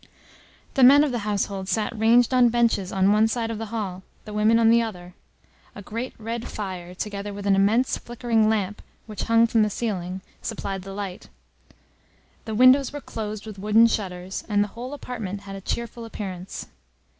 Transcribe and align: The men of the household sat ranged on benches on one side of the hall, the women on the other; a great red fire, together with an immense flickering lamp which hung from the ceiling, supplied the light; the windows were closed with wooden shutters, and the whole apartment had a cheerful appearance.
The 0.73 0.83
men 0.83 1.03
of 1.03 1.11
the 1.11 1.19
household 1.29 1.69
sat 1.69 1.95
ranged 1.95 2.33
on 2.33 2.49
benches 2.49 2.91
on 2.91 3.11
one 3.11 3.27
side 3.27 3.51
of 3.51 3.59
the 3.59 3.67
hall, 3.67 4.01
the 4.25 4.33
women 4.33 4.57
on 4.57 4.71
the 4.71 4.81
other; 4.81 5.13
a 5.75 5.83
great 5.83 6.15
red 6.17 6.47
fire, 6.47 6.95
together 6.95 7.31
with 7.31 7.45
an 7.45 7.55
immense 7.55 7.99
flickering 7.99 8.49
lamp 8.49 8.81
which 9.05 9.25
hung 9.25 9.45
from 9.45 9.61
the 9.61 9.69
ceiling, 9.69 10.21
supplied 10.41 10.81
the 10.81 10.93
light; 10.95 11.29
the 12.45 12.55
windows 12.55 12.91
were 12.91 12.99
closed 12.99 13.45
with 13.45 13.59
wooden 13.59 13.85
shutters, 13.85 14.43
and 14.49 14.63
the 14.63 14.69
whole 14.69 14.95
apartment 14.95 15.41
had 15.41 15.55
a 15.55 15.61
cheerful 15.61 16.03
appearance. 16.03 16.65